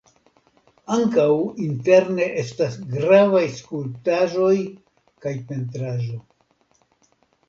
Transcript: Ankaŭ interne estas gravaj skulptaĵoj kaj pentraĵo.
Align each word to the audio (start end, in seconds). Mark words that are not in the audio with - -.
Ankaŭ 0.93 1.25
interne 1.65 2.29
estas 2.43 2.77
gravaj 2.93 3.41
skulptaĵoj 3.57 4.55
kaj 5.27 5.35
pentraĵo. 5.53 6.17